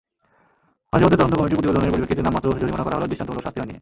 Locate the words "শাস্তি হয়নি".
3.45-3.69